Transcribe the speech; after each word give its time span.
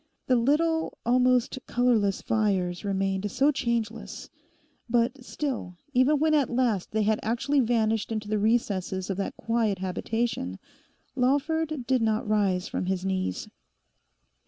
The 0.25 0.35
little 0.35 0.97
almost 1.05 1.59
colourless 1.67 2.23
fires 2.23 2.83
remained 2.83 3.29
so 3.29 3.51
changeless. 3.51 4.31
But 4.89 5.23
still, 5.23 5.75
even 5.93 6.17
when 6.17 6.33
at 6.33 6.49
last 6.49 6.89
they 6.89 7.03
had 7.03 7.19
actually 7.21 7.59
vanished 7.59 8.11
into 8.11 8.27
the 8.27 8.39
recesses 8.39 9.11
of 9.11 9.17
that 9.17 9.37
quiet 9.37 9.77
habitation, 9.77 10.57
Lawford 11.15 11.85
did 11.85 12.01
not 12.01 12.27
rise 12.27 12.67
from 12.67 12.87
his 12.87 13.05
knees. 13.05 13.47